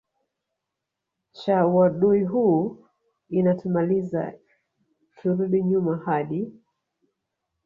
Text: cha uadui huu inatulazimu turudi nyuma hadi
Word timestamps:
cha 1.31 1.57
uadui 1.67 2.23
huu 2.31 2.85
inatulazimu 3.29 4.33
turudi 5.21 5.63
nyuma 5.63 5.97
hadi 6.05 6.53